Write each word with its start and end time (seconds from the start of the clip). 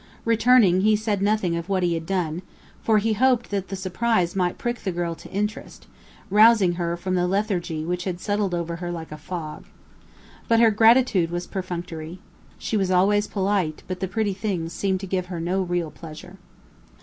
Returning, 0.25 0.81
he 0.81 0.95
said 0.95 1.21
nothing 1.21 1.55
of 1.55 1.69
what 1.69 1.83
he 1.83 1.93
had 1.93 2.07
done, 2.07 2.41
for 2.81 2.97
he 2.97 3.13
hoped 3.13 3.51
that 3.51 3.67
the 3.67 3.75
surprise 3.75 4.35
might 4.35 4.57
prick 4.57 4.79
the 4.79 4.91
girl 4.91 5.13
to 5.13 5.29
interest, 5.29 5.85
rousing 6.31 6.71
her 6.73 6.97
from 6.97 7.13
the 7.13 7.27
lethargy 7.27 7.85
which 7.85 8.05
had 8.05 8.19
settled 8.19 8.55
over 8.55 8.77
her 8.77 8.91
like 8.91 9.11
a 9.11 9.15
fog. 9.17 9.65
But 10.47 10.59
her 10.59 10.71
gratitude 10.71 11.29
was 11.29 11.45
perfunctory. 11.45 12.17
She 12.57 12.77
was 12.77 12.89
always 12.89 13.27
polite, 13.27 13.83
but 13.87 13.99
the 13.99 14.07
pretty 14.07 14.33
things 14.33 14.73
seemed 14.73 15.01
to 15.01 15.05
give 15.05 15.27
her 15.27 15.39
no 15.39 15.61
real 15.61 15.91
pleasure. 15.91 16.37